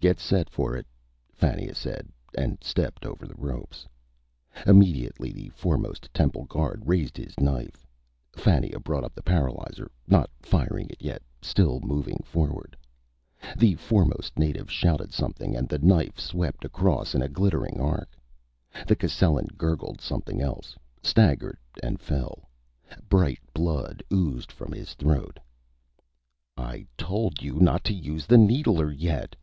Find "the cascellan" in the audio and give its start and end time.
18.86-19.48